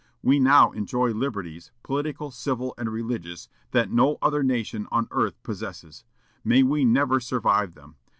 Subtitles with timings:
[0.23, 6.05] We now enjoy liberties, political, civil, and religious, that no other nation on earth possesses.
[6.43, 7.97] May we never survive them!